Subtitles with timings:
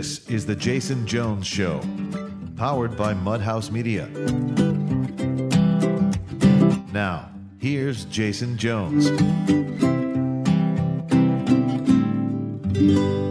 [0.00, 1.78] This is The Jason Jones Show,
[2.56, 4.06] powered by Mudhouse Media.
[6.90, 7.28] Now,
[7.58, 9.08] here's Jason Jones.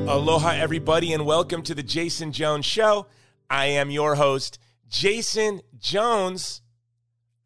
[0.07, 3.07] Aloha, everybody, and welcome to The Jason Jones Show.
[3.49, 6.61] I am your host, Jason Jones,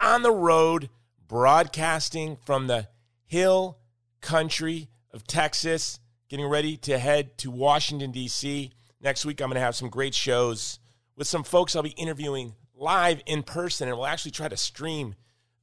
[0.01, 0.89] on the road,
[1.29, 2.89] broadcasting from the
[3.25, 3.77] hill
[4.19, 8.73] country of Texas, getting ready to head to Washington, D.C.
[9.03, 10.79] Next week, I'm going to have some great shows
[11.17, 15.15] with some folks I'll be interviewing live in person, and we'll actually try to stream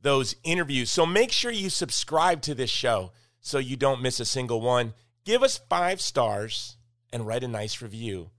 [0.02, 0.90] those interviews.
[0.90, 4.92] So make sure you subscribe to this show so you don't miss a single one.
[5.24, 6.76] Give us five stars
[7.12, 8.30] and write a nice review.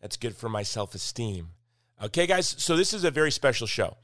[0.00, 1.50] That's good for my self esteem.
[2.02, 3.98] Okay, guys, so this is a very special show.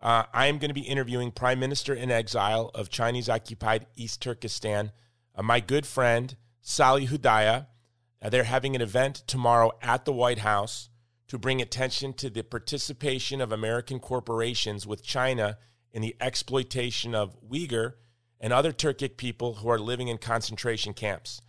[0.00, 4.22] Uh, I am going to be interviewing Prime Minister in exile of Chinese occupied East
[4.22, 4.92] Turkestan,
[5.34, 7.66] uh, my good friend, Salih Hudayar.
[8.22, 10.88] Uh, they're having an event tomorrow at the White House
[11.28, 15.58] to bring attention to the participation of American corporations with China
[15.92, 17.94] in the exploitation of Uyghur
[18.40, 21.40] and other Turkic people who are living in concentration camps.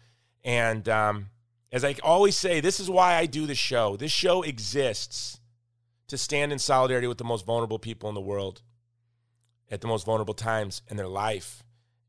[0.43, 1.29] And um,
[1.71, 3.95] as I always say, this is why I do the show.
[3.97, 5.39] This show exists
[6.07, 8.61] to stand in solidarity with the most vulnerable people in the world
[9.69, 11.63] at the most vulnerable times in their life.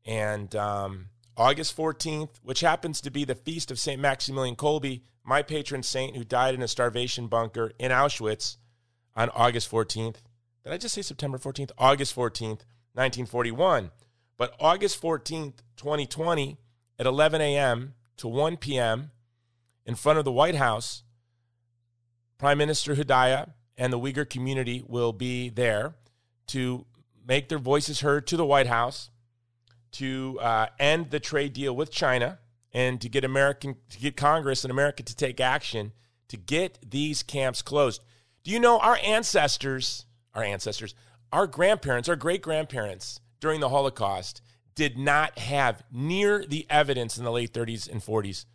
[0.05, 3.99] And um, August 14th, which happens to be the feast of St.
[3.99, 8.57] Maximilian Kolbe, my patron saint who died in a starvation bunker in Auschwitz
[9.15, 10.17] on August 14th.
[10.63, 11.71] Did I just say September 14th?
[11.77, 13.91] August 14th, 1941.
[14.37, 16.57] But August 14th, 2020,
[16.99, 17.95] at 11 a.m.
[18.17, 19.11] to 1 p.m.,
[19.85, 21.03] in front of the White House,
[22.37, 25.95] Prime Minister Hudayar and the Uyghur community will be there
[26.47, 26.85] to
[27.25, 29.09] make their voices heard to the White House
[29.93, 32.39] to uh, end the trade deal with China
[32.73, 35.91] and to get American to get Congress and America to take action
[36.27, 38.01] to get these camps closed.
[38.43, 40.95] Do you know our ancestors, our ancestors,
[41.31, 44.41] our grandparents, our great grandparents during the Holocaust
[44.75, 48.45] did not have near the evidence in the late 30s and 40s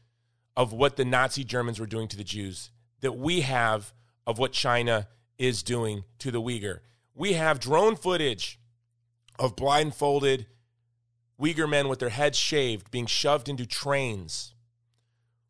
[0.56, 2.70] of what the Nazi Germans were doing to the Jews
[3.00, 3.92] that we have
[4.26, 5.06] of what China
[5.38, 6.80] is doing to the Uyghur.
[7.14, 8.58] We have drone footage
[9.38, 10.46] of blindfolded
[11.40, 14.54] Uyghur men with their heads shaved being shoved into trains.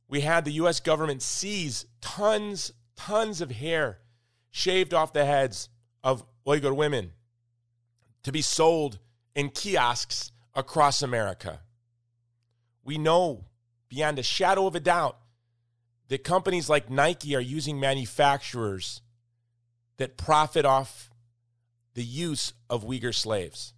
[0.08, 3.98] We had the US government seize tons, tons of hair
[4.50, 5.68] shaved off the heads
[6.02, 7.12] of Uyghur women
[8.22, 8.98] to be sold
[9.34, 11.60] in kiosks across America.
[12.84, 13.44] We know
[13.88, 15.18] beyond a shadow of a doubt
[16.08, 19.02] that companies like Nike are using manufacturers
[19.98, 21.10] that profit off
[21.94, 23.74] the use of Uyghur slaves.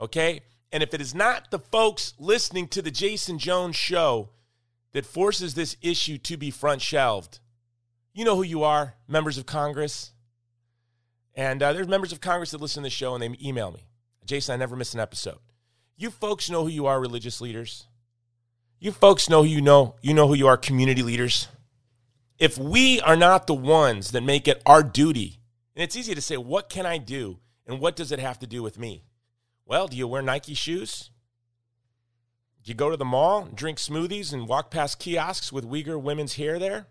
[0.00, 0.40] Okay?
[0.74, 4.30] And if it is not the folks listening to the Jason Jones show
[4.90, 7.38] that forces this issue to be front shelved,
[8.12, 10.10] you know who you are, members of Congress.
[11.36, 13.86] And uh, there's members of Congress that listen to the show and they email me.
[14.26, 15.38] Jason, I never miss an episode.
[15.96, 17.86] You folks know who you are, religious leaders.
[18.80, 19.94] You folks know who you know.
[20.02, 21.46] You know who you are, community leaders.
[22.36, 25.38] If we are not the ones that make it our duty,
[25.76, 27.38] and it's easy to say, what can I do?
[27.64, 29.04] And what does it have to do with me?
[29.66, 31.10] Well, do you wear Nike shoes?
[32.62, 36.34] Do you go to the mall, drink smoothies, and walk past kiosks with Uyghur women's
[36.34, 36.86] hair there?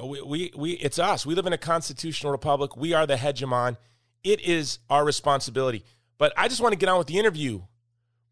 [0.00, 1.26] Uh, we, we, we, it's us.
[1.26, 2.76] We live in a constitutional republic.
[2.76, 3.76] We are the hegemon.
[4.22, 5.84] It is our responsibility.
[6.18, 7.62] But I just want to get on with the interview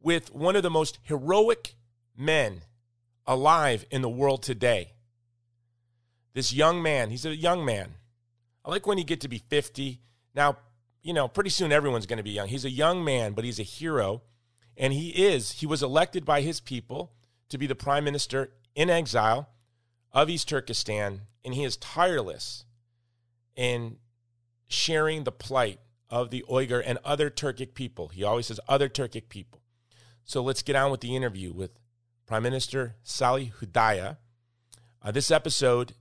[0.00, 1.74] with one of the most heroic
[2.16, 2.62] men
[3.26, 4.92] alive in the world today.
[6.34, 7.94] This young man, he's a young man.
[8.64, 10.00] I like when you get to be 50.
[10.34, 10.58] Now,
[11.02, 12.48] you know, pretty soon everyone's going to be young.
[12.48, 14.22] He's a young man, but he's a hero.
[14.76, 17.12] And he is, he was elected by his people
[17.48, 19.48] to be the prime minister in exile
[20.12, 21.22] of East Turkestan.
[21.44, 22.64] And he is tireless
[23.56, 23.96] in
[24.68, 28.08] sharing the plight of the Uyghur and other Turkic people.
[28.08, 29.62] He always says other Turkic people.
[30.24, 31.70] So let's get on with the interview with
[32.26, 34.18] Prime Minister Salih Hudayar.
[35.02, 35.94] Uh, this episode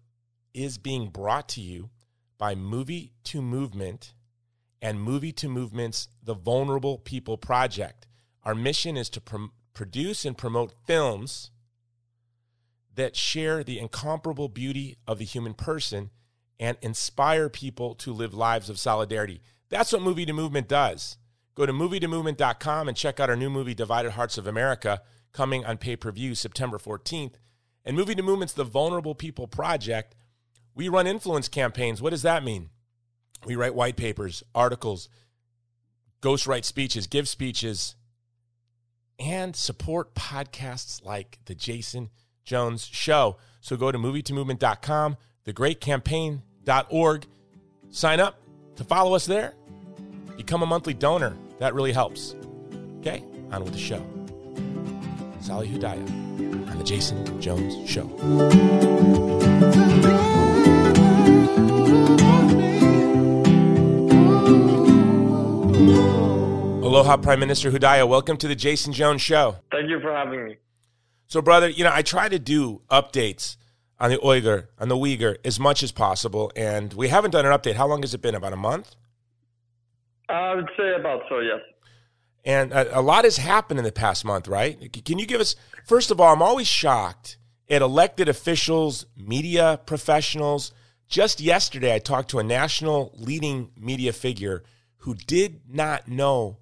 [0.53, 1.89] is being brought to you
[2.37, 4.13] by Movie to Movement
[4.81, 8.07] and Movie to Movement's The Vulnerable People Project.
[8.43, 11.51] Our mission is to pr- produce and promote films
[12.95, 16.09] that share the incomparable beauty of the human person
[16.59, 19.41] and inspire people to live lives of solidarity.
[19.69, 21.17] That's what Movie to Movement does.
[21.55, 25.01] Go to movie2movement.com and check out our new movie, Divided Hearts of America,
[25.33, 27.33] coming on pay per view September 14th.
[27.83, 30.15] And Movie to Movement's The Vulnerable People Project.
[30.75, 32.01] We run influence campaigns.
[32.01, 32.69] What does that mean?
[33.45, 35.09] We write white papers, articles,
[36.21, 37.95] ghostwrite speeches, give speeches,
[39.19, 42.09] and support podcasts like the Jason
[42.43, 43.37] Jones Show.
[43.61, 47.25] So go to movietomovement.com, thegreatcampaign.org,
[47.89, 48.41] sign up
[48.75, 49.53] to follow us there,
[50.35, 51.35] become a monthly donor.
[51.59, 52.35] That really helps.
[52.99, 54.05] Okay, on with the show.
[55.41, 56.07] Sally Hudayar
[56.69, 58.05] on the Jason Jones Show.
[66.87, 68.07] Aloha, Prime Minister Hudayar.
[68.07, 69.57] Welcome to the Jason Jones Show.
[69.73, 70.55] Thank you for having me.
[71.27, 73.57] So, brother, you know, I try to do updates
[73.99, 77.51] on the Uyghur, on the Uyghur, as much as possible, and we haven't done an
[77.51, 77.75] update.
[77.75, 78.35] How long has it been?
[78.35, 78.95] About a month?
[80.29, 81.59] I would say about so, yes.
[82.45, 85.03] And a, a lot has happened in the past month, right?
[85.03, 87.37] Can you give us, first of all, I'm always shocked
[87.69, 90.71] at elected officials, media professionals.
[91.09, 94.63] Just yesterday, I talked to a national leading media figure
[94.99, 96.59] who did not know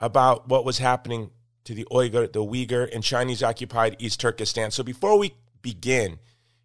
[0.00, 1.30] about what was happening
[1.64, 4.70] to the Uyghur, the Uyghur and Chinese occupied East Turkestan.
[4.70, 6.18] So before we begin,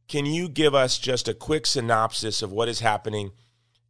[0.07, 3.31] can you give us just a quick synopsis of what is happening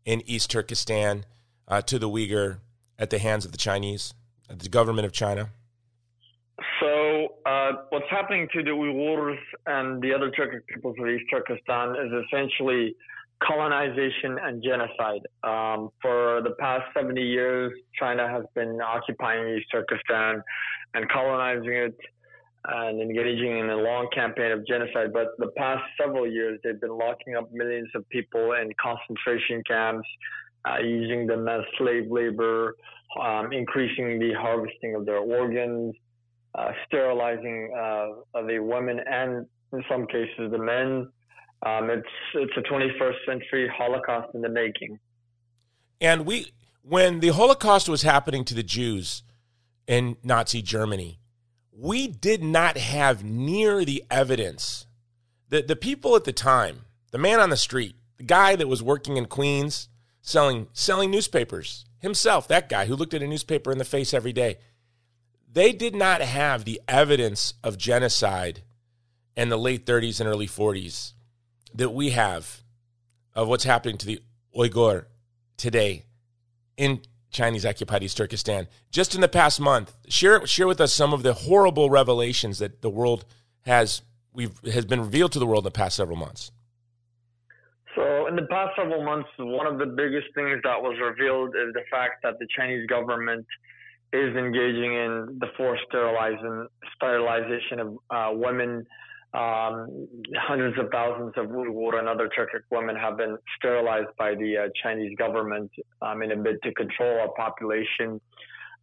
[0.05, 1.25] in East Turkestan
[1.67, 2.59] uh, to the Uyghur
[2.97, 4.13] at the hands of the Chinese,
[4.47, 5.49] the government of China?
[6.79, 11.95] So, uh, what's happening to the Uyghurs and the other Turkic peoples of East Turkestan
[11.95, 12.95] is essentially
[13.45, 15.21] colonization and genocide.
[15.43, 20.41] Um, for the past 70 years, China has been occupying East Turkestan
[20.93, 21.97] and colonizing it
[22.65, 25.11] and engaging in a long campaign of genocide.
[25.13, 30.07] But the past several years, they've been locking up millions of people in concentration camps,
[30.65, 32.75] uh, using them as slave labor,
[33.19, 35.95] um, increasing the harvesting of their organs,
[36.53, 41.09] uh, sterilizing uh, the women and, in some cases, the men.
[41.63, 44.99] Um, it's it's a 21st century Holocaust in the making.
[45.99, 49.21] And we, when the Holocaust was happening to the Jews
[49.85, 51.19] in Nazi Germany,
[51.71, 54.87] we did not have near the evidence.
[55.49, 58.81] The the people at the time, the man on the street, the guy that was
[58.81, 59.87] working in Queens
[60.21, 64.33] selling selling newspapers himself, that guy who looked at a newspaper in the face every
[64.33, 64.57] day,
[65.51, 68.63] they did not have the evidence of genocide
[69.35, 71.13] in the late 30s and early 40s
[71.75, 72.61] that we have
[73.33, 74.21] of what's happening to the
[74.55, 75.05] Uyghur
[75.57, 76.03] today
[76.77, 77.01] in
[77.31, 78.67] Chinese occupied East Turkestan.
[78.91, 82.81] Just in the past month, share share with us some of the horrible revelations that
[82.81, 83.25] the world
[83.61, 84.01] has
[84.33, 86.51] we've has been revealed to the world in the past several months.
[87.95, 91.73] So, in the past several months, one of the biggest things that was revealed is
[91.73, 93.45] the fact that the Chinese government
[94.13, 98.85] is engaging in the forced sterilization, sterilization of uh, women
[99.33, 100.07] um,
[100.37, 104.69] hundreds of thousands of Uyghur and other Turkic women have been sterilized by the uh,
[104.83, 108.19] Chinese government um, in a bid to control our population.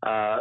[0.03, 0.39] Uh,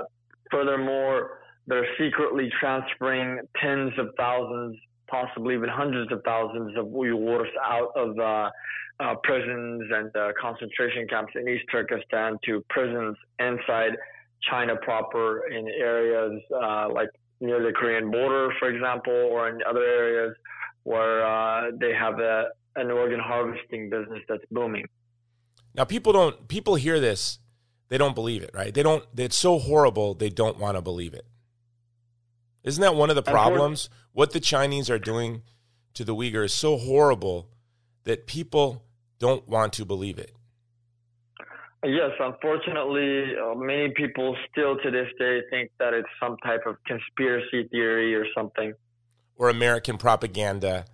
[0.49, 4.77] furthermore, they're secretly transferring tens of thousands,
[5.09, 8.49] possibly even hundreds of thousands of Uyghurs out of uh,
[8.99, 13.91] uh prisons and uh, concentration camps in East Turkestan to prisons inside
[14.49, 17.09] China proper in areas uh, like
[17.39, 20.35] near the Korean border, for example, or in other areas
[20.83, 22.45] where uh, they have a,
[22.75, 24.87] an organ harvesting business that's booming.
[25.75, 27.39] Now, people don't people hear this,
[27.89, 28.73] they don't believe it, right?
[28.73, 29.03] They don't.
[29.15, 31.25] It's so horrible, they don't want to believe it.
[32.63, 33.89] Isn't that one of the problems?
[34.11, 35.43] What the Chinese are doing
[35.93, 37.49] to the Uyghur is so horrible
[38.03, 38.83] that people
[39.19, 40.36] don't want to believe it.
[41.87, 46.75] Yes, unfortunately, uh, many people still to this day think that it's some type of
[46.85, 48.73] conspiracy theory or something,
[49.37, 50.85] or American propaganda.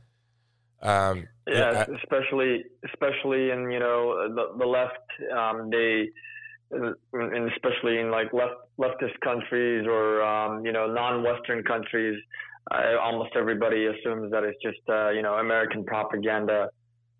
[0.83, 4.99] Um, yeah, I, especially especially in you know the, the left,
[5.35, 6.09] um, they
[6.71, 12.21] and especially in like left leftist countries or um, you know non-Western countries,
[12.69, 16.69] uh, almost everybody assumes that it's just uh, you know American propaganda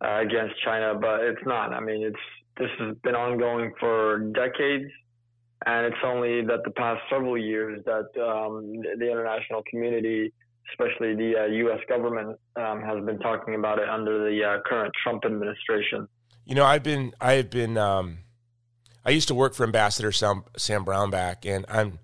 [0.03, 1.73] uh, against China, but it's not.
[1.73, 2.15] I mean, it's
[2.57, 4.91] this has been ongoing for decades,
[5.65, 10.31] and it's only that the past several years that um, the international community,
[10.71, 11.79] especially the uh, U.S.
[11.89, 16.07] government, um, has been talking about it under the uh, current Trump administration.
[16.45, 18.19] You know, I've been, I've been, um,
[19.05, 21.99] I used to work for Ambassador Sam, Sam Brownback, and I'm,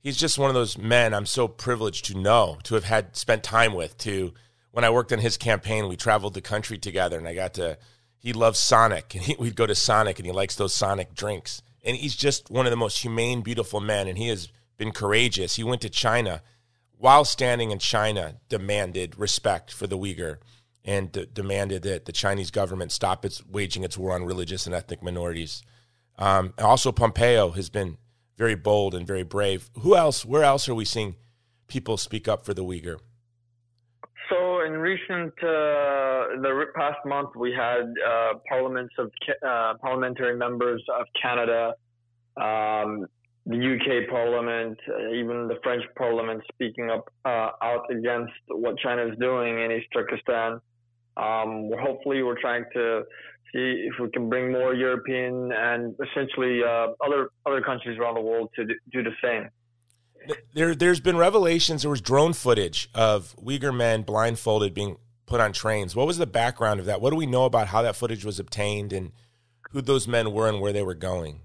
[0.00, 3.44] he's just one of those men I'm so privileged to know, to have had spent
[3.44, 3.98] time with.
[3.98, 4.32] To
[4.72, 7.78] when I worked on his campaign, we traveled the country together, and I got to
[8.22, 11.62] he loves Sonic, and he, we'd go to Sonic, and he likes those Sonic drinks.
[11.84, 14.48] And he's just one of the most humane, beautiful men, and he has
[14.78, 15.56] been courageous.
[15.56, 16.42] He went to China
[16.96, 20.36] while standing in China, demanded respect for the Uyghur
[20.84, 24.74] and d- demanded that the Chinese government stop its waging its war on religious and
[24.74, 25.62] ethnic minorities.
[26.16, 27.98] Um, also, Pompeo has been
[28.36, 29.68] very bold and very brave.
[29.80, 30.24] Who else?
[30.24, 31.16] Where else are we seeing
[31.66, 32.98] people speak up for the Uyghur?
[34.72, 39.10] In recent uh, the past month, we had uh, parliaments of
[39.46, 41.74] uh, parliamentary members of Canada,
[42.36, 43.06] um,
[43.44, 44.78] the UK Parliament,
[45.12, 50.60] even the French Parliament, speaking up out against what China is doing in East Turkestan.
[51.16, 53.02] Um, hopefully, we're trying to
[53.52, 58.20] see if we can bring more European and essentially uh, other other countries around the
[58.20, 59.50] world to do the same.
[60.54, 61.82] There, there's been revelations.
[61.82, 65.96] There was drone footage of Uyghur men blindfolded being put on trains.
[65.96, 67.00] What was the background of that?
[67.00, 69.12] What do we know about how that footage was obtained and
[69.70, 71.40] who those men were and where they were going?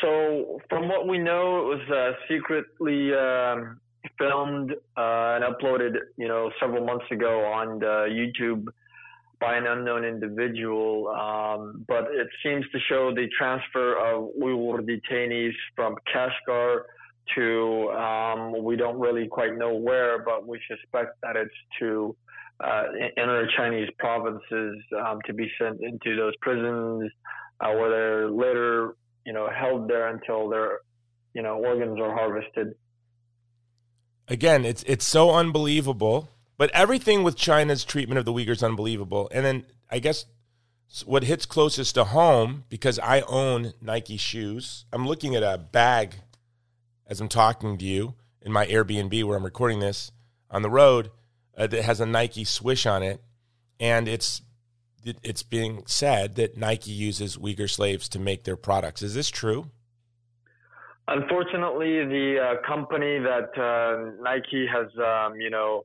[0.00, 3.80] So, from what we know, it was uh, secretly um,
[4.18, 8.66] filmed uh, and uploaded, you know, several months ago on YouTube
[9.40, 11.08] by an unknown individual.
[11.08, 16.82] Um, but it seems to show the transfer of Uyghur detainees from Kashgar
[17.34, 22.16] to um, we don't really quite know where, but we suspect that it's to
[22.62, 22.84] uh,
[23.16, 27.10] inner Chinese provinces um, to be sent into those prisons
[27.60, 30.80] uh, where they're later, you know, held there until their,
[31.34, 32.74] you know, organs are harvested.
[34.28, 39.28] Again, it's it's so unbelievable, but everything with China's treatment of the Uyghurs is unbelievable.
[39.32, 40.26] And then I guess
[41.06, 44.84] what hits closest to home because I own Nike shoes.
[44.92, 46.16] I'm looking at a bag
[47.12, 50.10] as I'm talking to you in my Airbnb where I'm recording this
[50.50, 51.10] on the road
[51.58, 53.20] uh, that has a Nike swish on it,
[53.78, 54.40] and it's
[55.04, 59.02] it, it's being said that Nike uses Uyghur slaves to make their products.
[59.02, 59.66] Is this true?
[61.06, 65.84] Unfortunately, the uh, company that uh, Nike has, um, you know,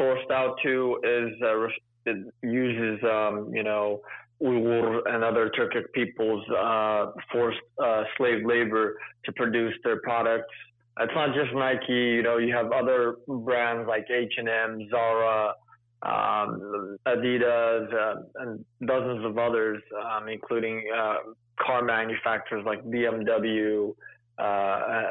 [0.00, 4.00] sourced out to is uh, uses, um, you know,
[4.42, 10.52] Uyghur and other Turkic peoples uh, forced uh, slave labor to produce their products.
[11.00, 11.92] It's not just Nike.
[11.92, 15.54] You know, you have other brands like H&M, Zara,
[16.02, 21.16] um, Adidas, uh, and dozens of others, um, including uh,
[21.60, 23.94] car manufacturers like BMW,
[24.38, 24.42] uh,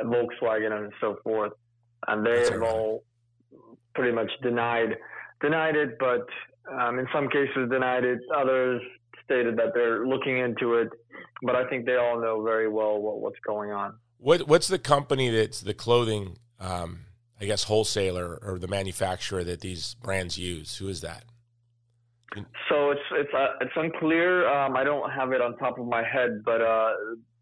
[0.06, 1.54] Volkswagen, and so forth.
[2.08, 3.04] And they have all
[3.96, 4.96] pretty much denied
[5.42, 6.26] denied it, but
[6.72, 8.20] um, in some cases denied it.
[8.36, 8.82] Others
[9.26, 10.90] stated that they're looking into it,
[11.42, 13.96] but I think they all know very well what, what's going on.
[14.18, 17.00] What What's the company that's the clothing, um,
[17.40, 20.78] I guess, wholesaler or the manufacturer that these brands use?
[20.78, 21.26] Who is that?
[22.70, 24.48] So it's it's uh, it's unclear.
[24.48, 26.94] Um, I don't have it on top of my head, but uh,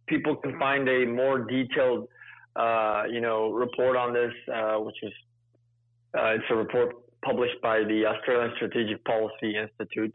[0.08, 2.08] people can find a more detailed,
[2.56, 5.14] uh, you know, report on this, uh, which is
[6.18, 10.14] uh, it's a report published by the Australian Strategic Policy Institute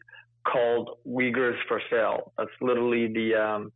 [0.50, 2.32] called Uyghurs for Sale.
[2.38, 3.72] That's literally the um,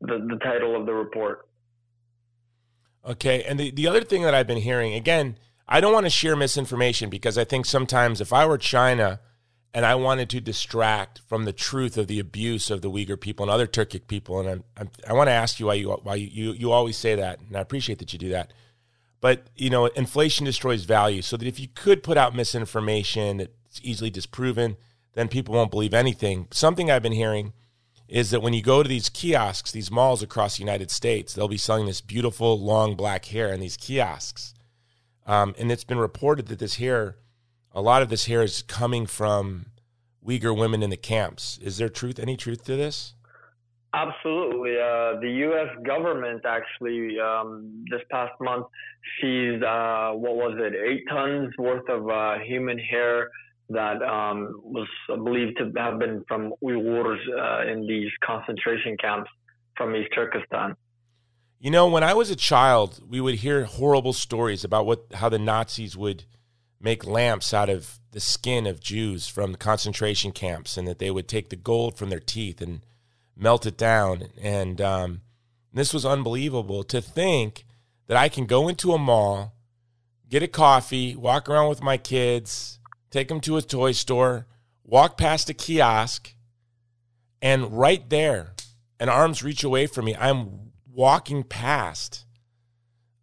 [0.00, 1.48] the, the title of the report.
[3.04, 5.38] Okay, and the, the other thing that I've been hearing again,
[5.68, 9.20] I don't want to share misinformation because I think sometimes if I were China
[9.72, 13.44] and I wanted to distract from the truth of the abuse of the Uyghur people
[13.44, 16.16] and other Turkic people, and I'm, I'm, i want to ask you why you why
[16.16, 18.52] you, you you always say that, and I appreciate that you do that.
[19.20, 21.22] But you know, inflation destroys value.
[21.22, 24.76] So that if you could put out misinformation that's easily disproven,
[25.16, 26.46] then people won't believe anything.
[26.50, 27.54] Something I've been hearing
[28.06, 31.48] is that when you go to these kiosks, these malls across the United States, they'll
[31.48, 34.52] be selling this beautiful long black hair in these kiosks.
[35.26, 37.16] Um, and it's been reported that this hair,
[37.72, 39.66] a lot of this hair is coming from
[40.24, 41.58] Uyghur women in the camps.
[41.62, 43.14] Is there truth, any truth to this?
[43.94, 44.72] Absolutely.
[44.72, 45.68] Uh, the U.S.
[45.86, 48.66] government actually um, this past month
[49.18, 53.30] seized uh, what was it, eight tons worth of uh, human hair
[53.68, 59.30] that um, was believed to have been from Uyghurs uh, in these concentration camps
[59.76, 60.76] from East Turkestan.
[61.58, 65.28] You know, when I was a child, we would hear horrible stories about what how
[65.28, 66.24] the Nazis would
[66.80, 71.10] make lamps out of the skin of Jews from the concentration camps, and that they
[71.10, 72.84] would take the gold from their teeth and
[73.36, 74.28] melt it down.
[74.40, 75.22] And um,
[75.72, 77.64] this was unbelievable to think
[78.06, 79.54] that I can go into a mall,
[80.28, 82.78] get a coffee, walk around with my kids,
[83.16, 84.46] take them to a toy store,
[84.84, 86.34] walk past a kiosk,
[87.40, 88.52] and right there,
[89.00, 92.26] an arm's reach away from me, I'm walking past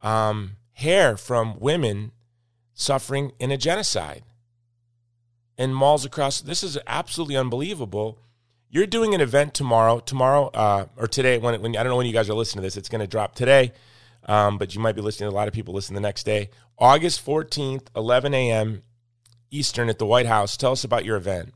[0.01, 2.11] um, hair from women
[2.73, 4.23] suffering in a genocide
[5.57, 6.41] in malls across.
[6.41, 8.17] This is absolutely unbelievable.
[8.71, 11.37] You're doing an event tomorrow, tomorrow uh, or today.
[11.37, 13.07] When, when I don't know when you guys are listening to this, it's going to
[13.07, 13.73] drop today,
[14.25, 15.29] um, but you might be listening.
[15.29, 16.49] To a lot of people listen the next day.
[16.79, 18.81] August 14th, 11 a.m.
[19.53, 20.57] Eastern at the White House.
[20.57, 21.53] Tell us about your event.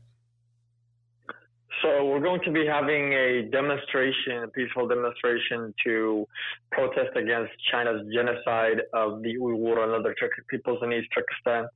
[1.82, 6.26] So we're going to be having a demonstration, a peaceful demonstration to
[6.72, 11.68] protest against China's genocide of the Uyghur and other Turkic peoples in East Turkestan.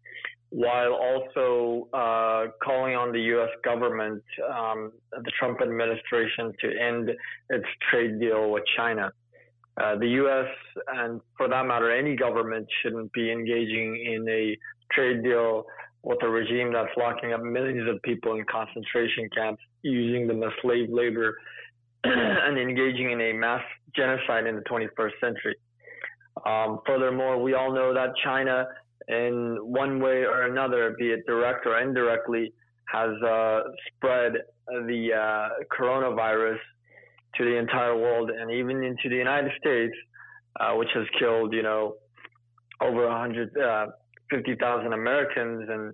[0.50, 3.48] while also uh, calling on the U.S.
[3.64, 4.22] government,
[4.54, 7.10] um, the Trump administration, to end
[7.48, 9.10] its trade deal with China.
[9.80, 10.48] Uh, the U.S.
[10.88, 14.56] and, for that matter, any government shouldn't be engaging in a
[14.92, 15.64] trade deal
[16.02, 20.50] with a regime that's locking up millions of people in concentration camps, using them as
[20.60, 21.36] slave labor,
[22.04, 23.62] and engaging in a mass
[23.94, 25.56] genocide in the 21st century.
[26.44, 28.66] Um, furthermore, we all know that China,
[29.08, 32.52] in one way or another, be it direct or indirectly,
[32.86, 34.32] has uh, spread
[34.66, 36.58] the uh, coronavirus
[37.36, 39.94] to the entire world and even into the United States,
[40.60, 41.94] uh, which has killed, you know,
[42.80, 43.56] over 100,
[44.32, 45.92] 50,000 Americans and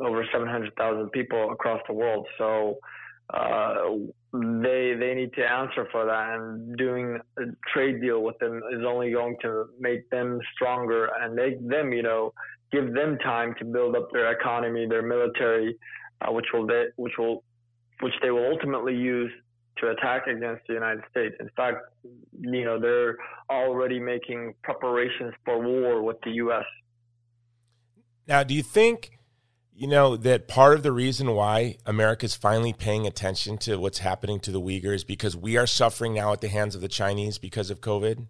[0.00, 2.26] over 700,000 people across the world.
[2.38, 2.78] So
[3.32, 3.74] uh,
[4.32, 8.82] they they need to answer for that, and doing a trade deal with them is
[8.86, 12.32] only going to make them stronger and make them, you know,
[12.72, 15.76] give them time to build up their economy, their military,
[16.22, 17.44] uh, which will they, which will
[18.00, 19.30] which they will ultimately use
[19.78, 21.34] to attack against the United States.
[21.40, 21.78] In fact,
[22.40, 23.16] you know, they're
[23.50, 26.64] already making preparations for war with the U.S.
[28.28, 29.18] Now, do you think,
[29.74, 34.00] you know, that part of the reason why America is finally paying attention to what's
[34.00, 37.38] happening to the Uyghurs because we are suffering now at the hands of the Chinese
[37.38, 38.26] because of COVID?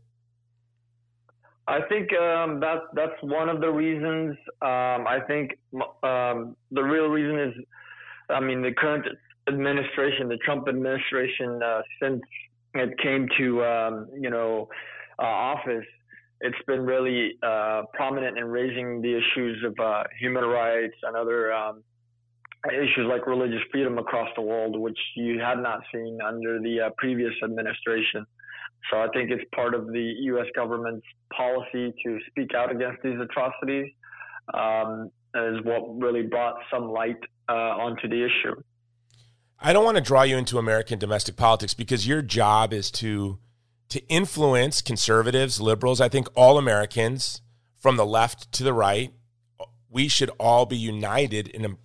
[1.66, 4.38] I think um, that that's one of the reasons.
[4.62, 5.58] Um, I think
[6.02, 7.64] um, the real reason is,
[8.30, 9.04] I mean, the current
[9.48, 12.22] administration, the Trump administration, uh, since
[12.74, 14.68] it came to um, you know
[15.18, 15.84] uh, office,
[16.40, 21.52] it's been really uh, prominent in raising the issues of uh, human rights and other
[21.52, 21.82] um,
[22.70, 26.90] issues like religious freedom across the world, which you had not seen under the uh,
[26.96, 28.24] previous administration.
[28.90, 30.46] So I think it's part of the U.S.
[30.54, 33.92] government's policy to speak out against these atrocities.
[34.54, 37.18] Um, is what really brought some light
[37.48, 38.54] uh, onto the issue.
[39.60, 43.38] I don't want to draw you into American domestic politics because your job is to
[43.88, 46.00] to influence conservatives, liberals.
[46.00, 47.40] I think all Americans
[47.76, 49.12] from the left to the right,
[49.88, 51.78] we should all be united in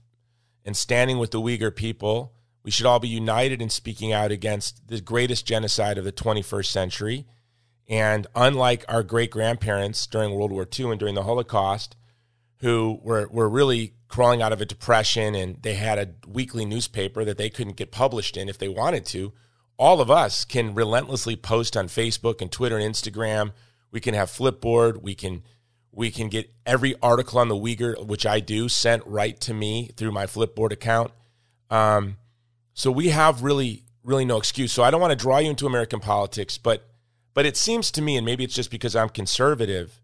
[0.65, 2.33] in standing with the Uyghur people.
[2.63, 6.67] We should all be united in speaking out against the greatest genocide of the 21st
[6.67, 7.25] century.
[7.89, 11.97] And unlike our great grandparents during World War II and during the Holocaust,
[12.59, 17.25] who were, were really crawling out of a depression and they had a weekly newspaper
[17.25, 19.33] that they couldn't get published in if they wanted to.
[19.77, 23.51] All of us can relentlessly post on Facebook and Twitter and Instagram.
[23.91, 25.01] We can have Flipboard.
[25.01, 25.43] We can
[25.91, 29.91] we can get every article on the Uyghur, which I do, sent right to me
[29.95, 31.12] through my Flipboard account.
[31.69, 32.17] Um,
[32.73, 34.73] so we have really, really no excuse.
[34.73, 36.89] So I don't want to draw you into American politics, but
[37.33, 40.01] but it seems to me, and maybe it's just because I'm conservative,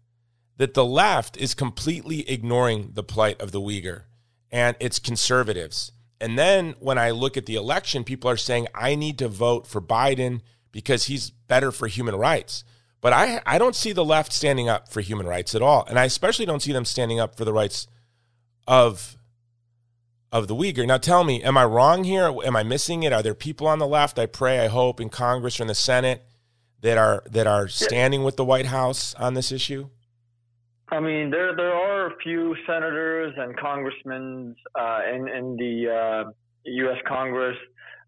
[0.56, 4.02] that the left is completely ignoring the plight of the Uyghur
[4.50, 5.92] and its conservatives.
[6.20, 9.66] And then when I look at the election, people are saying, I need to vote
[9.66, 12.64] for Biden because he's better for human rights.
[13.00, 15.86] But I, I don't see the left standing up for human rights at all.
[15.88, 17.88] And I especially don't see them standing up for the rights
[18.68, 19.16] of,
[20.30, 20.86] of the Uyghur.
[20.86, 22.30] Now tell me, am I wrong here?
[22.44, 23.12] Am I missing it?
[23.12, 25.74] Are there people on the left, I pray, I hope, in Congress or in the
[25.74, 26.22] Senate
[26.82, 29.88] that are that are standing with the White House on this issue?
[30.92, 36.30] I mean, there there are a few senators and congressmen uh, in in the uh,
[36.64, 36.96] U.S.
[37.06, 37.56] Congress,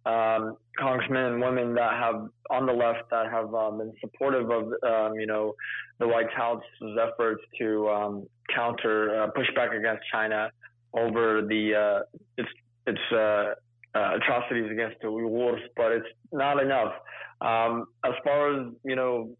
[0.04, 4.64] um, congressmen and women that have on the left that have um, been supportive of
[4.82, 5.54] um, you know
[6.00, 10.50] the White House's efforts to um, counter uh, pushback against China
[10.94, 12.48] over the uh, its
[12.88, 13.54] its uh,
[13.94, 16.94] atrocities against the Uyghurs, but it's not enough.
[17.40, 19.30] Um, as far as you know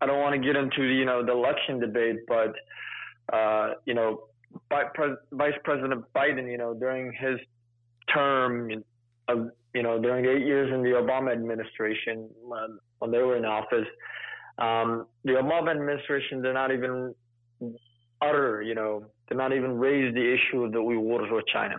[0.00, 2.54] I don't want to get into the, you know the election debate, but
[3.32, 4.24] uh, you know,
[4.70, 7.38] Vice President Biden, you know, during his
[8.12, 8.70] term
[9.28, 13.44] of you know during eight years in the Obama administration when, when they were in
[13.44, 13.86] office,
[14.58, 17.14] um, the Obama administration did not even
[18.22, 21.76] utter, you know, did not even raise the issue of the Uyghurs with China.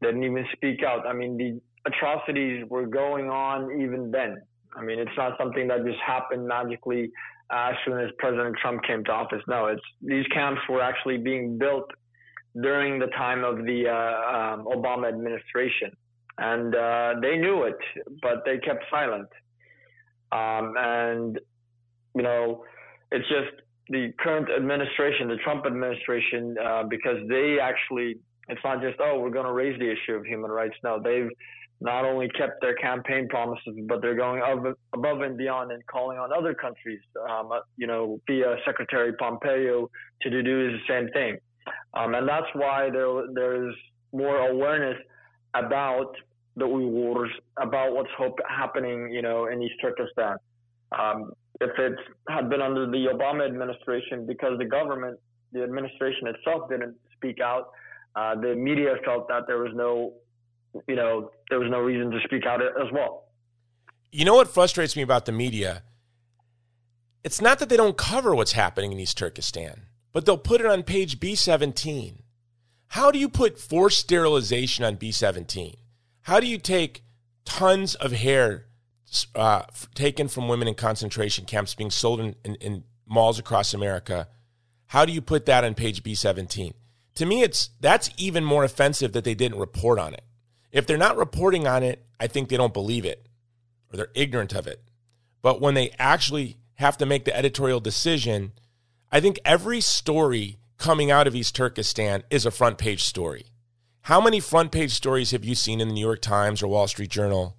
[0.00, 1.06] They didn't even speak out.
[1.06, 4.42] I mean, the atrocities were going on even then.
[4.76, 7.10] I mean, it's not something that just happened magically
[7.50, 9.42] as soon as President Trump came to office.
[9.48, 11.90] No, it's these camps were actually being built
[12.60, 15.90] during the time of the uh, um, Obama administration,
[16.38, 17.78] and uh, they knew it,
[18.22, 19.28] but they kept silent.
[20.30, 21.40] Um, and
[22.14, 22.64] you know,
[23.10, 28.98] it's just the current administration, the Trump administration, uh, because they actually, it's not just
[29.00, 30.74] oh, we're going to raise the issue of human rights.
[30.84, 31.30] No, they've
[31.80, 34.42] not only kept their campaign promises, but they're going
[34.92, 39.88] above and beyond and calling on other countries, um, uh, you know, via Secretary Pompeo
[40.22, 41.38] to do the same thing.
[41.94, 43.74] um, and that's why there there's
[44.12, 44.96] more awareness
[45.54, 46.12] about
[46.56, 50.36] the Uyghurs, about what's hope, happening, you know, in East Turkestan.
[50.98, 51.94] Um, if it
[52.28, 55.18] had been under the Obama administration, because the government,
[55.52, 57.70] the administration itself didn't speak out,
[58.16, 60.14] uh, the media felt that there was no,
[60.86, 63.24] you know, there was no reason to speak out as well.
[64.10, 65.82] You know what frustrates me about the media?
[67.24, 70.66] It's not that they don't cover what's happening in East Turkestan, but they'll put it
[70.66, 72.22] on page B17.
[72.88, 75.74] How do you put forced sterilization on B17?
[76.22, 77.04] How do you take
[77.44, 78.66] tons of hair
[79.34, 79.62] uh,
[79.94, 84.28] taken from women in concentration camps being sold in, in, in malls across America?
[84.86, 86.72] How do you put that on page B17?
[87.16, 90.22] To me, it's that's even more offensive that they didn't report on it.
[90.72, 93.26] If they're not reporting on it, I think they don't believe it
[93.92, 94.82] or they're ignorant of it.
[95.42, 98.52] But when they actually have to make the editorial decision,
[99.10, 103.46] I think every story coming out of East Turkestan is a front page story.
[104.02, 106.86] How many front page stories have you seen in the New York Times or Wall
[106.86, 107.56] Street Journal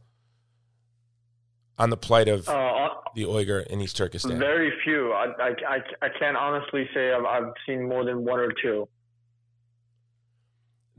[1.78, 4.40] on the plight of uh, the Uyghur in East Turkestan?
[4.40, 5.12] Very few.
[5.12, 8.88] I, I, I, I can't honestly say I've, I've, seen more than one or two.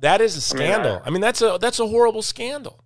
[0.01, 0.93] That is a scandal.
[0.93, 2.83] I mean, I, I mean that's a that's a horrible scandal.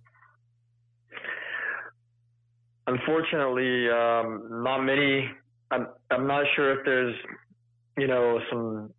[2.87, 5.29] Unfortunately, um, not many.
[5.71, 7.15] I'm, I'm not sure if there's,
[7.97, 8.91] you know, some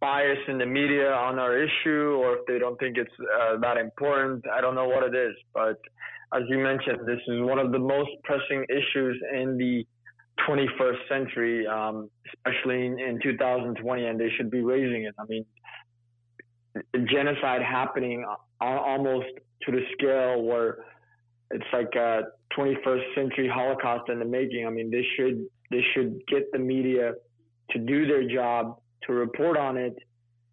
[0.00, 3.78] bias in the media on our issue or if they don't think it's uh, that
[3.78, 4.44] important.
[4.52, 5.78] I don't know what it is, but
[6.34, 9.86] as you mentioned, this is one of the most pressing issues in the
[10.46, 15.14] 21st century, um, especially in, in 2020, and they should be raising it.
[15.18, 15.44] I mean,
[17.10, 18.24] genocide happening
[18.60, 19.26] almost
[19.62, 20.78] to the scale where
[21.50, 22.22] it's like a
[22.56, 24.66] 21st century Holocaust in the making.
[24.66, 27.12] I mean, they should they should get the media
[27.70, 29.96] to do their job to report on it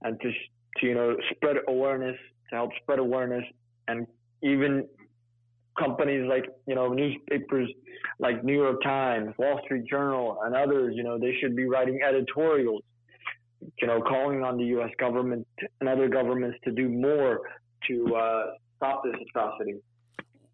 [0.03, 0.31] and to,
[0.79, 2.17] to you know spread awareness
[2.49, 3.43] to help spread awareness
[3.87, 4.05] and
[4.43, 4.85] even
[5.79, 7.69] companies like you know newspapers
[8.19, 11.99] like New York Times, Wall Street Journal, and others, you know, they should be writing
[12.07, 12.81] editorials,
[13.79, 14.89] you know, calling on the U.S.
[14.99, 15.47] government
[15.79, 17.41] and other governments to do more
[17.87, 18.43] to uh,
[18.77, 19.75] stop this atrocity.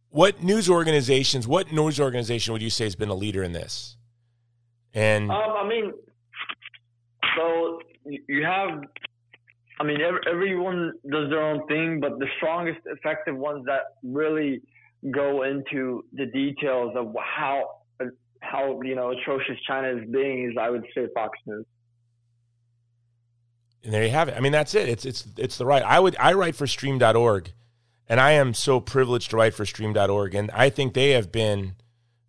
[0.10, 1.47] What news organizations?
[1.47, 3.95] What news organization would you say has been a leader in this?
[4.93, 5.93] And um, I mean,
[7.38, 8.84] so you have,
[9.80, 14.62] I mean, every, everyone does their own thing, but the strongest, effective ones that really
[15.12, 17.69] go into the details of how
[18.41, 21.65] how you know atrocious China is being is I would say Fox News.
[23.84, 24.36] And there you have it.
[24.38, 24.89] I mean, that's it.
[24.89, 25.84] It's it's it's the right.
[25.84, 27.52] I would I write for Stream.org,
[28.08, 31.76] and I am so privileged to write for Stream.org, and I think they have been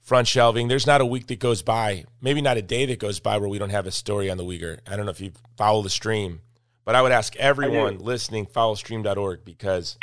[0.00, 0.68] front shelving.
[0.68, 3.48] There's not a week that goes by, maybe not a day that goes by where
[3.48, 4.78] we don't have a story on the Uyghur.
[4.86, 6.40] I don't know if you follow the stream,
[6.84, 9.98] but I would ask everyone listening, follow stream.org because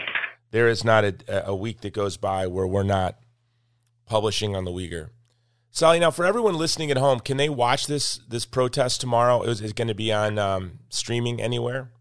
[0.51, 3.17] there is not a, a week that goes by where we're not
[4.05, 5.09] publishing on the Uyghur.
[5.71, 9.43] Sally, now for everyone listening at home, can they watch this this protest tomorrow?
[9.43, 11.91] Is it going to be on um, streaming anywhere?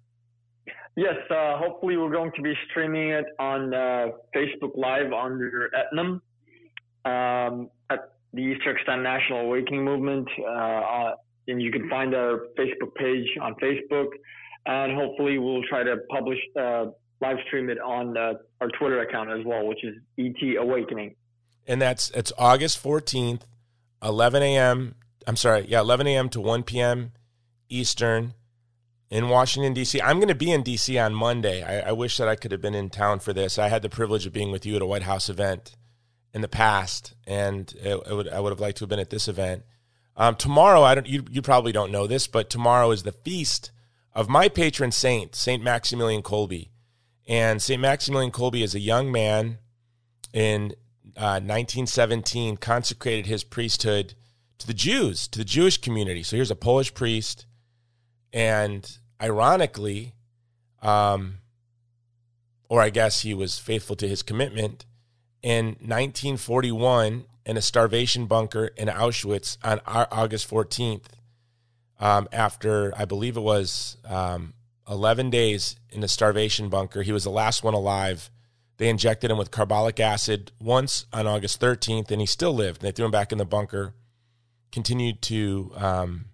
[0.97, 6.21] Yes, uh, hopefully we're going to be streaming it on uh, Facebook Live under Etnam
[7.05, 11.15] um, at the East Turkestan National Awakening Movement, uh, uh,
[11.47, 14.09] and you can find our Facebook page on Facebook,
[14.67, 16.87] and hopefully we'll try to publish uh,
[17.21, 21.15] live stream it on uh, our Twitter account as well, which is ET Awakening.
[21.67, 23.47] And that's it's August fourteenth,
[24.03, 24.95] eleven a.m.
[25.27, 26.29] I'm sorry, yeah, eleven a.m.
[26.31, 27.13] to one p.m.
[27.69, 28.35] Eastern
[29.11, 30.01] in Washington D.C.
[30.01, 30.99] I'm going to be in D.C.
[30.99, 31.63] on Monday.
[31.63, 33.59] I, I, wish that I could have been in town for this.
[33.59, 35.77] I had the privilege of being with you at a White House event
[36.35, 39.11] in the past, and it, it would I would have liked to have been at
[39.11, 39.65] this event.
[40.17, 43.71] Um, tomorrow, I don't you you probably don't know this, but tomorrow is the feast
[44.13, 46.69] of my patron saint, Saint Maximilian Kolbe,
[47.27, 49.59] and Saint Maximilian Kolbe is a young man
[50.33, 50.75] in
[51.19, 54.15] uh, 1917 consecrated his priesthood
[54.59, 56.23] to the Jews, to the Jewish community.
[56.23, 57.45] So here's a Polish priest,
[58.33, 58.89] and
[59.21, 60.15] ironically,
[60.81, 61.39] um,
[62.69, 64.87] or I guess he was faithful to his commitment
[65.43, 71.07] in 1941 in a starvation bunker in Auschwitz on August 14th.
[71.99, 74.55] Um, after I believe it was um,
[74.89, 78.31] 11 days in a starvation bunker, he was the last one alive.
[78.79, 82.83] They injected him with carbolic acid once on August 13th, and he still lived.
[82.83, 83.93] And they threw him back in the bunker.
[84.71, 86.27] Continued to um,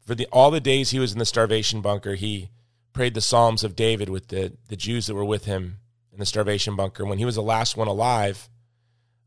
[0.00, 2.14] for the all the days he was in the starvation bunker.
[2.14, 2.50] He
[2.92, 5.78] prayed the Psalms of David with the the Jews that were with him
[6.12, 7.04] in the starvation bunker.
[7.04, 8.48] When he was the last one alive,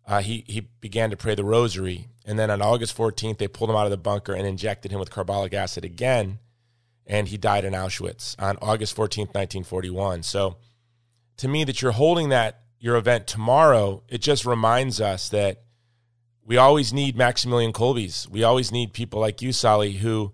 [0.08, 3.69] uh, he he began to pray the rosary, and then on August 14th, they pulled
[3.69, 6.39] him out of the bunker and injected him with carbolic acid again.
[7.06, 10.23] and he died in Auschwitz on August 14th, 1941.
[10.23, 10.58] So
[11.37, 15.61] to me, that you're holding that your event tomorrow, it just reminds us that
[16.45, 18.27] we always need Maximilian Kolbe's.
[18.29, 20.33] We always need people like you, Sally, who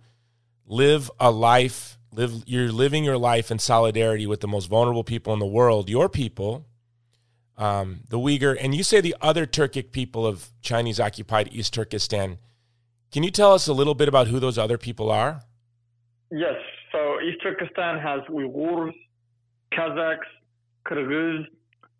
[0.65, 5.33] live a life, live you're living your life in solidarity with the most vulnerable people
[5.33, 6.65] in the world, your people,
[7.57, 12.39] um, the Uyghur, and you say the other Turkic people of Chinese occupied East Turkestan.
[13.11, 15.41] Can you tell us a little bit about who those other people are?
[16.31, 16.55] Yes.
[16.91, 18.93] So East Turkestan has Uyghurs,
[19.71, 20.19] Kazakhs,
[20.89, 21.45] Kyrgyz,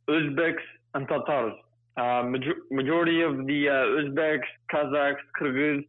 [0.09, 1.53] Uzbeks, and Tatars.
[1.97, 5.85] Uh, major- majority of the uh, Uzbeks, Kazakhs, Kyrgyz,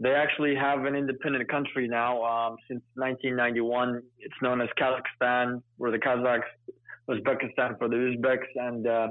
[0.00, 4.02] they actually have an independent country now um, since 1991.
[4.18, 6.42] It's known as Kazakhstan, where the Kazakhs,
[7.08, 9.08] Uzbekistan for the Uzbeks, and uh,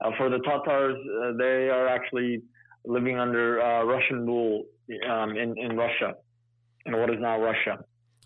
[0.00, 2.42] uh for the Tatars, uh, they are actually
[2.84, 4.64] living under uh, Russian rule
[5.08, 6.14] um, in, in Russia,
[6.86, 7.84] in what is now Russia.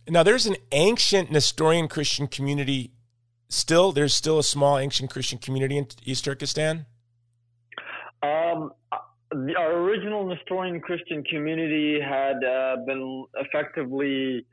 [0.09, 2.92] Now, there's an ancient Nestorian Christian community
[3.48, 3.92] still.
[3.92, 6.87] There's still a small ancient Christian community in East Turkestan.
[8.22, 8.72] Um,
[9.32, 14.46] our original Nestorian Christian community had uh, been effectively,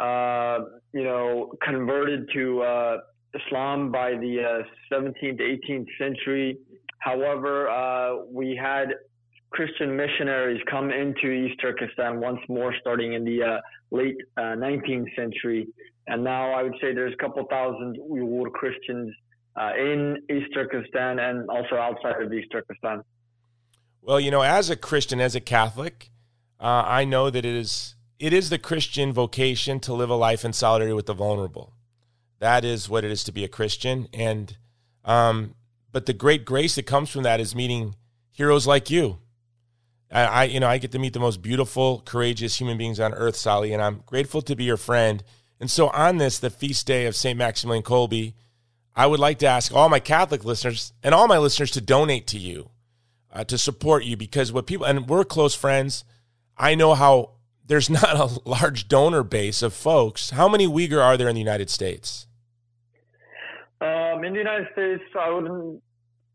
[0.00, 0.58] uh,
[0.92, 2.96] you know, converted to uh,
[3.34, 6.58] Islam by the 17th to 18th century.
[6.98, 8.94] However, uh, we had
[9.50, 15.16] Christian missionaries come into East Turkestan once more, starting in the uh, late 19th uh,
[15.16, 15.68] century.
[16.06, 19.14] And now I would say there's a couple thousand Uyghur Christians
[19.78, 23.02] in East Turkestan and also outside of East Turkestan.
[24.00, 26.10] Well, you know, as a Christian, as a Catholic,
[26.60, 30.44] uh, I know that it is it is the Christian vocation to live a life
[30.44, 31.72] in solidarity with the vulnerable.
[32.38, 34.56] That is what it is to be a Christian, and
[35.04, 35.54] um,
[35.92, 37.94] but the great grace that comes from that is meeting
[38.30, 39.18] heroes like you.
[40.10, 43.14] I, I, you know, I get to meet the most beautiful, courageous human beings on
[43.14, 45.22] earth, Sally, and I'm grateful to be your friend.
[45.62, 48.34] And so, on this, the feast day of Saint Maximilian Kolbe,
[48.96, 52.26] I would like to ask all my Catholic listeners and all my listeners to donate
[52.26, 52.70] to you
[53.32, 56.04] uh, to support you because what people and we're close friends.
[56.58, 60.30] I know how there's not a large donor base of folks.
[60.30, 62.26] How many Uyghur are there in the United States?
[63.80, 65.80] Um, in the United States, I would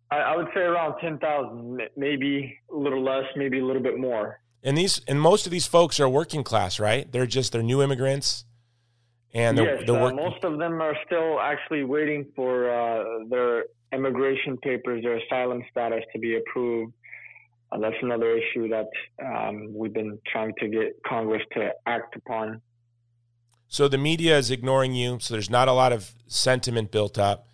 [0.09, 4.39] I, would say around ten thousand, maybe a little less, maybe a little bit more.
[4.63, 7.11] And these and most of these folks are working class, right?
[7.11, 8.45] They're just they're new immigrants,
[9.33, 15.03] and yes, uh, most of them are still actually waiting for uh, their immigration papers,
[15.03, 16.93] their asylum status to be approved.
[17.71, 18.87] Uh, that's another issue that
[19.23, 22.61] um, we've been trying to get Congress to act upon.
[23.67, 25.19] So the media is ignoring you.
[25.19, 27.47] So there's not a lot of sentiment built up.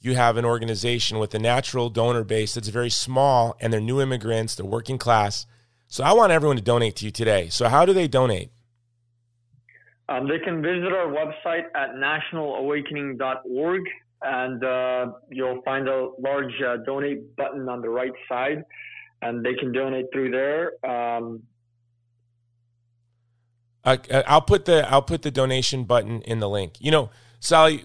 [0.00, 4.00] You have an organization with a natural donor base that's very small, and they're new
[4.00, 5.46] immigrants, they're working class.
[5.86, 7.48] So I want everyone to donate to you today.
[7.50, 8.50] So how do they donate?
[10.10, 13.82] Um, they can visit our website at nationalawakening.org
[14.22, 18.64] and uh, you'll find a large uh, donate button on the right side,
[19.22, 20.72] and they can donate through there.
[20.88, 21.42] Um,
[23.82, 23.96] uh,
[24.26, 26.74] I'll put the I'll put the donation button in the link.
[26.80, 27.84] You know, Sally,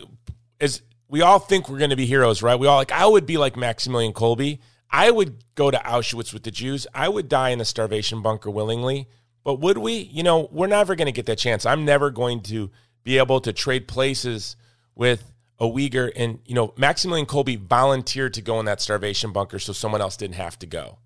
[0.60, 2.60] is we all think we're going to be heroes, right?
[2.60, 4.60] We all like I would be like Maximilian Kolbe.
[4.92, 6.86] I would go to Auschwitz with the Jews.
[6.94, 9.08] I would die in a starvation bunker willingly.
[9.46, 9.94] But would we?
[9.94, 11.66] You know, we're never going to get that chance.
[11.66, 12.72] I'm never going to
[13.04, 14.58] be able to trade places
[14.96, 19.60] with a Uyghur, and you know Maximilian Kolbe volunteered to go in that starvation bunker
[19.60, 20.98] so someone else didn't have to go.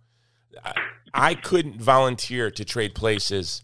[1.13, 3.61] I couldn't volunteer to trade places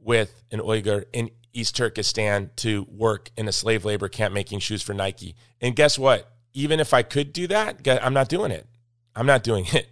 [0.00, 4.82] with an Uyghur in East Turkestan to work in a slave labor camp making shoes
[4.82, 5.36] for Nike.
[5.60, 6.30] And guess what?
[6.52, 8.66] Even if I could do that, I'm not doing it.
[9.14, 9.88] I'm not doing it.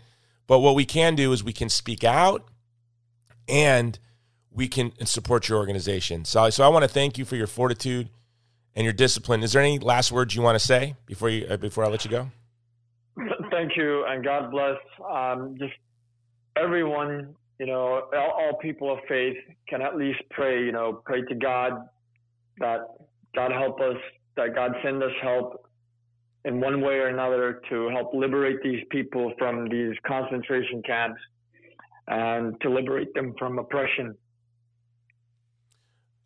[0.47, 2.49] But what we can do is we can speak out
[3.49, 3.99] and
[4.55, 6.25] we can support your organization.
[6.25, 8.09] So, so I want to thank you for your fortitude
[8.75, 9.43] and your discipline.
[9.43, 12.05] Is there any last words you want to say before you uh, before I let
[12.05, 12.31] you go?
[13.51, 14.77] Thank you, and God bless.
[15.09, 15.75] Um, just
[16.57, 19.37] everyone, you know, all, all, people of faith
[19.69, 20.65] can at least pray.
[20.65, 21.87] You know, pray to God
[22.59, 22.81] that
[23.35, 23.97] God help us,
[24.37, 25.69] that God send us help
[26.45, 31.21] in one way or another to help liberate these people from these concentration camps
[32.07, 34.15] and to liberate them from oppression.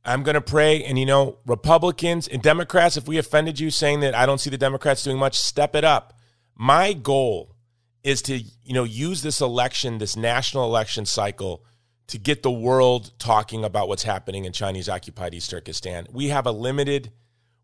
[0.08, 0.84] I'm going to pray.
[0.84, 4.50] And, you know, Republicans and Democrats, if we offended you saying that I don't see
[4.50, 6.18] the Democrats doing much, step it up.
[6.56, 7.54] My goal
[8.02, 11.64] is to, you know, use this election, this national election cycle
[12.08, 16.06] to get the world talking about what's happening in Chinese occupied East Turkestan.
[16.10, 17.12] We have a limited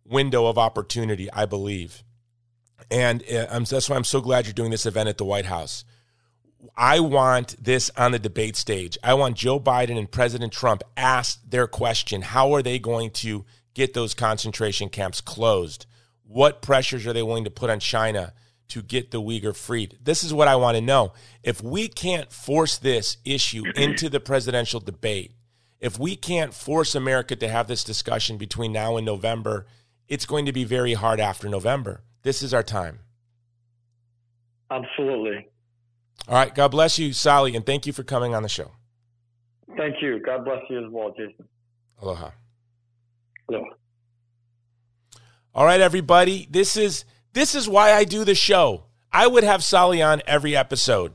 [0.04, 2.04] window of opportunity, I believe.
[2.90, 5.84] And uh, that's why I'm so glad you're doing this event at the White House.
[6.76, 8.98] I want this on the debate stage.
[9.02, 12.22] I want Joe Biden and President Trump asked their question.
[12.22, 15.86] How are they going to get those concentration camps closed?
[16.26, 18.32] What pressures are they willing to put on China
[18.68, 19.98] to get the Uyghur freed?
[20.02, 21.12] This is what I want to know.
[21.42, 25.32] If we can't force this issue into the presidential debate,
[25.80, 29.66] if we can't force America to have this discussion between now and November,
[30.08, 32.02] it's going to be very hard after November.
[32.22, 33.00] This is our time.
[34.70, 35.48] Absolutely.
[36.28, 36.54] All right.
[36.54, 38.70] God bless you, Salih, and thank you for coming on the show.
[39.76, 40.20] Thank you.
[40.20, 41.48] God bless you as well, Jason.
[42.00, 42.30] Aloha.
[43.48, 43.70] Aloha.
[45.54, 46.48] All right, everybody.
[46.50, 48.84] This is this is why I do the show.
[49.12, 51.14] I would have Salih on every episode,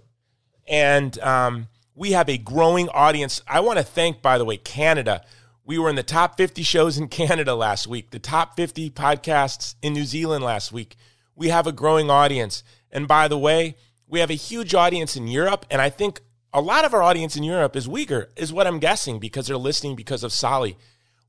[0.68, 3.42] and um, we have a growing audience.
[3.48, 5.24] I want to thank, by the way, Canada.
[5.66, 9.76] We were in the top 50 shows in Canada last week, the top 50 podcasts
[9.82, 10.96] in New Zealand last week.
[11.36, 12.64] We have a growing audience.
[12.92, 13.76] And by the way,
[14.10, 15.66] we have a huge audience in Europe.
[15.70, 18.80] And I think a lot of our audience in Europe is Uyghur, is what I'm
[18.80, 20.76] guessing, because they're listening because of Salih.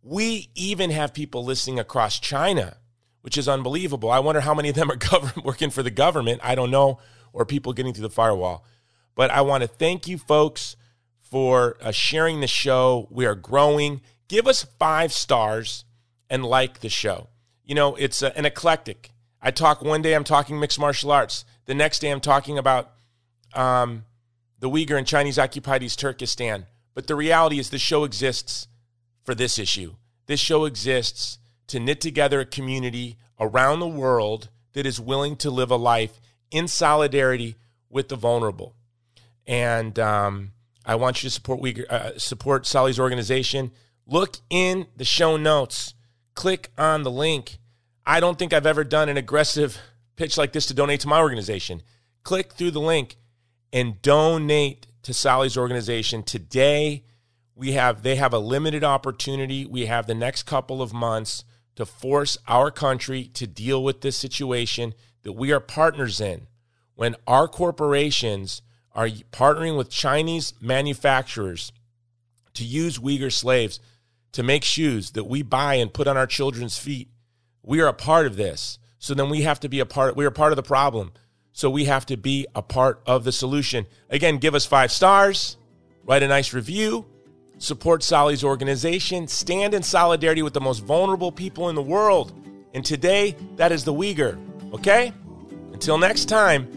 [0.02, 2.78] We even have people listening across China,
[3.20, 4.10] which is unbelievable.
[4.10, 6.40] I wonder how many of them are government, working for the government.
[6.42, 6.98] I don't know,
[7.32, 8.64] or people getting through the firewall.
[9.14, 10.76] But I want to thank you folks
[11.20, 13.06] for uh, sharing the show.
[13.10, 14.00] We are growing.
[14.26, 15.84] Give us five stars
[16.30, 17.28] and like the show.
[17.62, 19.10] You know, it's uh, an eclectic.
[19.42, 21.44] I talk one day, I'm talking mixed martial arts.
[21.70, 22.90] The next day, I'm talking about
[23.54, 24.04] um,
[24.58, 26.66] the Uyghur and Chinese occupied East Turkestan.
[26.94, 28.66] But the reality is, the show exists
[29.22, 29.94] for this issue.
[30.26, 35.48] This show exists to knit together a community around the world that is willing to
[35.48, 37.54] live a life in solidarity
[37.88, 38.74] with the vulnerable
[39.46, 40.50] and um,
[40.84, 43.70] I want you to support we uh, support Salih's organization.
[44.08, 45.94] Look in the show notes.
[46.34, 47.58] Click on the link.
[48.04, 49.78] I don't think I've ever done an aggressive
[50.20, 51.80] pitch like this to donate to my organization.
[52.24, 53.16] Click through the link
[53.72, 57.04] and donate to Salih's organization today.
[57.54, 59.64] We have they have a limited opportunity.
[59.64, 61.44] We have the next couple of months
[61.76, 66.48] to force our country to deal with this situation that we are partners in.
[66.94, 68.60] When our corporations
[68.92, 71.72] are partnering with Chinese manufacturers
[72.52, 73.80] to use Uyghur slaves
[74.32, 77.08] to make shoes that we buy and put on our children's feet.
[77.62, 78.79] We are a part of this.
[79.00, 81.12] So then we have to be a part, we are part of the problem.
[81.52, 83.86] So we have to be a part of the solution.
[84.10, 85.56] Again, give us five stars,
[86.04, 87.06] write a nice review,
[87.58, 92.32] support Salih's organization, stand in solidarity with the most vulnerable people in the world.
[92.74, 94.38] And today, that is the Uyghur.
[94.74, 95.12] Okay?
[95.72, 96.68] Until next time,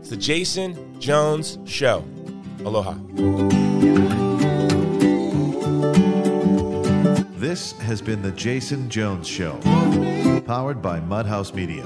[0.00, 2.04] it's the Jason Jones Show.
[2.64, 2.94] Aloha.
[7.38, 9.58] This has been the Jason Jones Show,
[10.48, 11.84] powered by Mudhouse Media.